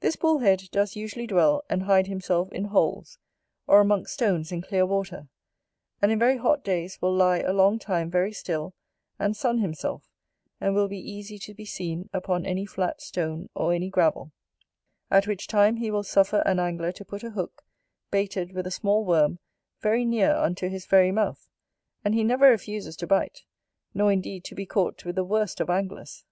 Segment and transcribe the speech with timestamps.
[0.00, 3.18] This BULL HEAD does usually dwell, and hide himself, in holes,
[3.66, 5.28] or amongst stones in clear water;
[6.00, 8.72] and in very hot days will lie a long time very still,
[9.18, 10.08] and sun himself,
[10.58, 14.32] and will be easy to be seen upon any flat stone, or any gravel;
[15.10, 17.62] at which time he will suffer an angler to put a hook,
[18.10, 19.38] baited with a small worm,
[19.82, 21.46] very near unto his very mouth:
[22.06, 23.44] and he never refuses to bite,
[23.92, 26.24] nor indeed to be caught with the worst of anglers.